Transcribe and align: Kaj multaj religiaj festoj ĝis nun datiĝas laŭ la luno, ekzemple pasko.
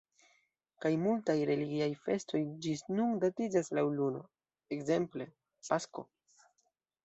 Kaj 0.85 0.91
multaj 1.01 1.35
religiaj 1.49 1.89
festoj 2.07 2.41
ĝis 2.67 2.83
nun 3.01 3.13
datiĝas 3.27 3.71
laŭ 3.79 3.87
la 3.91 3.95
luno, 4.01 4.25
ekzemple 4.79 5.33
pasko. 5.71 6.11